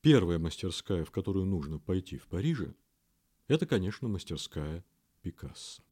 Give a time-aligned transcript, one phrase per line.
[0.00, 2.74] Первая мастерская, в которую нужно пойти в Париже,
[3.48, 4.84] это, конечно, мастерская
[5.22, 5.82] Пикассо.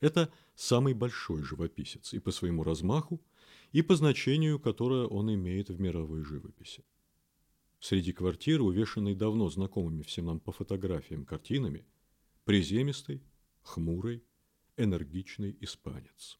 [0.00, 3.20] Это самый большой живописец и по своему размаху,
[3.72, 6.84] и по значению, которое он имеет в мировой живописи.
[7.80, 11.86] Среди квартиры, увешанной давно знакомыми всем нам по фотографиям картинами,
[12.44, 13.22] приземистый,
[13.62, 14.22] хмурый,
[14.76, 16.38] энергичный испанец.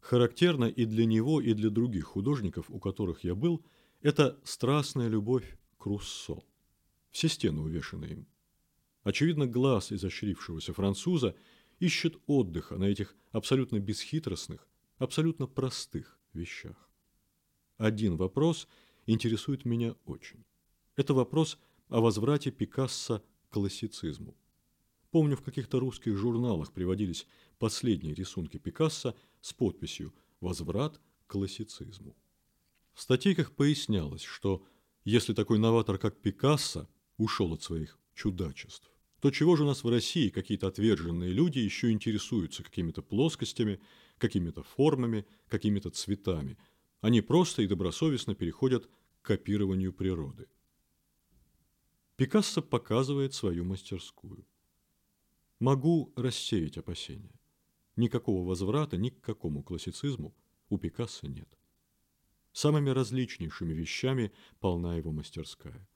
[0.00, 3.64] Характерно и для него, и для других художников, у которых я был,
[4.04, 6.44] это страстная любовь к Руссо.
[7.10, 8.26] Все стены увешаны им.
[9.02, 11.34] Очевидно, глаз изощрившегося француза
[11.80, 16.90] ищет отдыха на этих абсолютно бесхитростных, абсолютно простых вещах.
[17.78, 18.68] Один вопрос
[19.06, 20.44] интересует меня очень.
[20.96, 24.36] Это вопрос о возврате Пикассо к классицизму.
[25.10, 27.26] Помню, в каких-то русских журналах приводились
[27.58, 32.14] последние рисунки Пикассо с подписью «Возврат к классицизму».
[32.94, 34.64] В статейках пояснялось, что
[35.04, 39.88] если такой новатор, как Пикассо, ушел от своих чудачеств, то чего же у нас в
[39.88, 43.80] России какие-то отверженные люди еще интересуются какими-то плоскостями,
[44.18, 46.56] какими-то формами, какими-то цветами.
[47.00, 50.46] Они просто и добросовестно переходят к копированию природы.
[52.16, 54.46] Пикассо показывает свою мастерскую.
[55.58, 57.40] Могу рассеять опасения.
[57.96, 60.34] Никакого возврата ни к какому классицизму
[60.68, 61.48] у Пикассо нет.
[62.54, 65.88] Самыми различнейшими вещами полна его мастерская.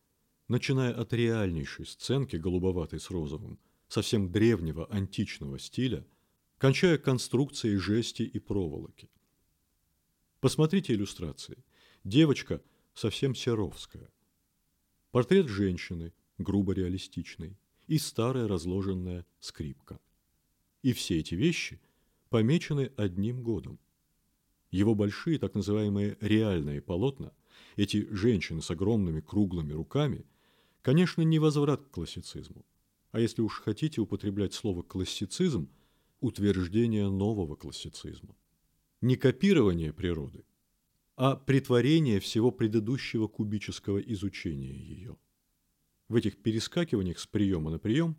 [0.48, 6.04] Начиная от реальнейшей сценки, голубоватой с розовым, совсем древнего античного стиля,
[6.58, 9.08] кончая конструкцией жести и проволоки.
[10.40, 11.64] Посмотрите иллюстрации.
[12.02, 12.60] Девочка
[12.92, 14.10] совсем серовская.
[15.12, 20.00] Портрет женщины, грубо реалистичный и старая разложенная скрипка.
[20.82, 21.80] И все эти вещи
[22.30, 23.78] помечены одним годом.
[24.70, 27.32] Его большие так называемые реальные полотна,
[27.76, 30.26] эти женщины с огромными круглыми руками,
[30.82, 32.64] конечно, не возврат к классицизму,
[33.12, 35.70] а если уж хотите употреблять слово «классицизм»,
[36.20, 38.34] утверждение нового классицизма.
[39.00, 40.44] Не копирование природы,
[41.16, 45.16] а притворение всего предыдущего кубического изучения ее–
[46.08, 48.16] в этих перескакиваниях с приема на прием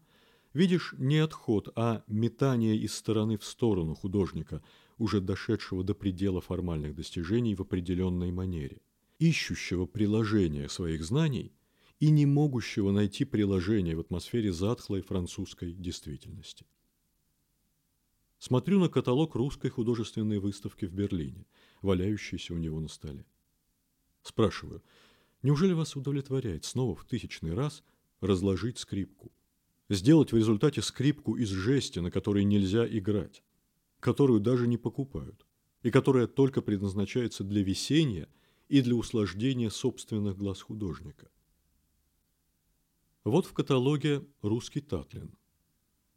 [0.54, 4.64] видишь не отход, а метание из стороны в сторону художника,
[4.98, 8.82] уже дошедшего до предела формальных достижений в определенной манере,
[9.18, 11.54] ищущего приложения своих знаний
[12.00, 16.66] и не могущего найти приложение в атмосфере затхлой французской действительности.
[18.38, 21.46] Смотрю на каталог русской художественной выставки в Берлине,
[21.82, 23.26] валяющийся у него на столе.
[24.24, 24.84] Спрашиваю–
[25.42, 27.84] Неужели вас удовлетворяет снова в тысячный раз
[28.20, 29.32] разложить скрипку?
[29.90, 33.44] Сделать в результате скрипку из жести, на которой нельзя играть,
[34.00, 35.48] которую даже не покупают,
[35.82, 38.30] и которая только предназначается для весения
[38.68, 41.32] и для услаждения собственных глаз художника.
[43.24, 45.36] Вот в каталоге «Русский Татлин».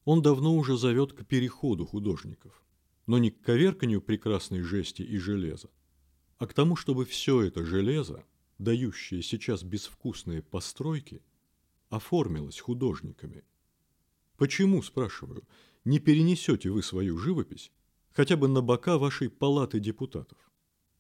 [0.05, 2.63] Он давно уже зовет к переходу художников,
[3.07, 5.71] но не к коверканию прекрасной жести и железа,
[6.37, 8.25] а к тому, чтобы все это железо
[8.59, 11.23] дающее сейчас безвкусные постройки,
[11.89, 13.45] оформилось художниками.
[14.43, 15.47] Почему, спрашиваю,
[15.85, 17.71] не перенесете вы свою живопись
[18.11, 20.37] хотя бы на бока вашей палаты депутатов?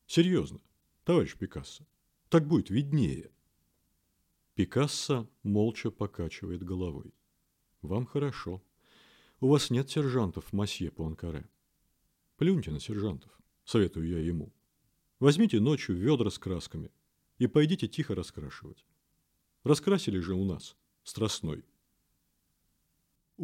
[0.06, 0.60] Серьезно,
[1.02, 1.84] товарищ Пикассо,
[2.28, 3.32] так будет виднее.
[4.54, 7.12] Пикассо молча покачивает головой.
[7.80, 8.62] Вам хорошо.
[9.40, 11.50] У вас нет сержантов, масье Пуанкаре.
[12.36, 13.32] Плюньте на сержантов,
[13.64, 14.52] советую я ему.
[15.18, 16.92] Возьмите ночью ведра с красками–
[17.38, 18.86] и пойдите тихо раскрашивать.
[19.64, 21.64] Раскрасили же у нас страстной.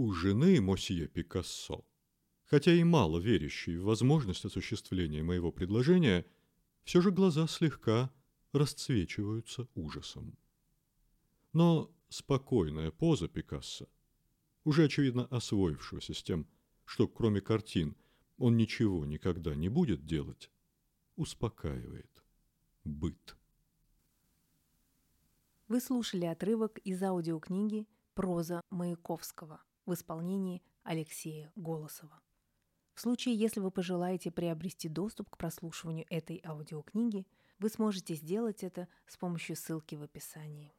[0.01, 1.85] У жены Мосье Пикассо,
[2.45, 6.25] хотя и мало верящей в возможность осуществления моего предложения,
[6.85, 8.09] все же глаза слегка
[8.53, 10.39] расцвечиваются ужасом.
[11.53, 13.89] Но спокойная поза Пикассо,
[14.63, 16.47] уже очевидно освоившегося с тем,
[16.85, 17.97] что кроме картин
[18.37, 20.49] он ничего никогда не будет делать,
[21.17, 22.23] успокаивает
[22.85, 23.37] быт.
[25.67, 32.21] Вы слушали отрывок из аудиокниги «Проза Маяковского» в исполнении Алексея Голосова.
[32.93, 37.27] В случае, если вы пожелаете приобрести доступ к прослушиванию этой аудиокниги,
[37.59, 40.75] вы сможете сделать это с помощью ссылки в описании.